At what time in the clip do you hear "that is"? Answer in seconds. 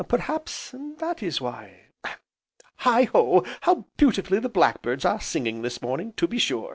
0.97-1.39